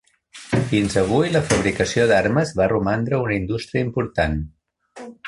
Fins 0.69 0.95
avui, 1.01 1.27
la 1.35 1.41
fabricació 1.51 2.07
d'armes 2.11 2.53
va 2.63 2.69
romandre 2.73 3.21
una 3.27 3.37
indústria 3.43 3.89
important. 3.89 4.35